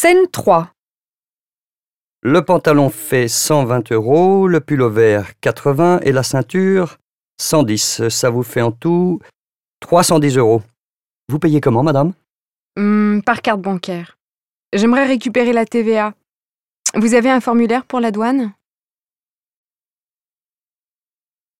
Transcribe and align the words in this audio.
Scène 0.00 0.28
3. 0.30 0.70
Le 2.22 2.44
pantalon 2.44 2.88
fait 2.88 3.26
120 3.26 3.90
euros, 3.90 4.46
le 4.46 4.60
pull 4.60 4.84
vert 4.84 5.32
80 5.40 6.02
et 6.04 6.12
la 6.12 6.22
ceinture 6.22 6.98
110. 7.42 8.06
Ça 8.08 8.30
vous 8.30 8.44
fait 8.44 8.62
en 8.62 8.70
tout 8.70 9.18
310 9.80 10.36
euros. 10.36 10.62
Vous 11.28 11.40
payez 11.40 11.60
comment, 11.60 11.82
madame? 11.82 12.12
Hmm, 12.78 13.22
par 13.22 13.42
carte 13.42 13.60
bancaire. 13.60 14.16
J'aimerais 14.72 15.04
récupérer 15.04 15.52
la 15.52 15.66
TVA. 15.66 16.14
Vous 16.94 17.14
avez 17.14 17.30
un 17.30 17.40
formulaire 17.40 17.84
pour 17.84 17.98
la 17.98 18.12
douane? 18.12 18.52